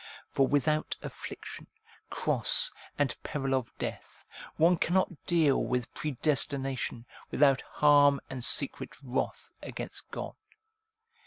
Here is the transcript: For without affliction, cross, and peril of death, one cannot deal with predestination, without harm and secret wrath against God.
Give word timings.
For 0.31 0.47
without 0.47 0.97
affliction, 1.03 1.67
cross, 2.09 2.71
and 2.97 3.15
peril 3.21 3.53
of 3.53 3.71
death, 3.77 4.27
one 4.57 4.77
cannot 4.77 5.27
deal 5.27 5.63
with 5.63 5.93
predestination, 5.93 7.05
without 7.29 7.61
harm 7.61 8.19
and 8.27 8.43
secret 8.43 8.95
wrath 9.03 9.51
against 9.61 10.09
God. 10.09 10.33